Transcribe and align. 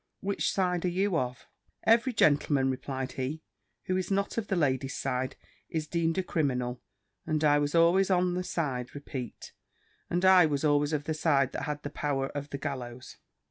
Which 0.19 0.51
side 0.51 0.83
are 0.83 0.87
you 0.87 1.15
of?" 1.15 1.45
"Every 1.83 2.11
gentleman," 2.11 2.71
replied 2.71 3.11
he, 3.11 3.43
"who 3.83 3.95
is 3.97 4.09
not 4.09 4.35
of 4.39 4.47
the 4.47 4.55
ladies' 4.55 4.95
side, 4.97 5.35
is 5.69 5.85
deemed 5.85 6.17
a 6.17 6.23
criminal; 6.23 6.81
and 7.27 7.43
I 7.43 7.59
was 7.59 7.75
always 7.75 8.09
of 8.09 8.33
the 8.33 8.43
side 8.43 8.87
that 8.93 9.03
had 10.15 11.83
the 11.83 11.89
power 11.91 12.29
of 12.29 12.49
the 12.49 12.57
gallows." 12.57 13.17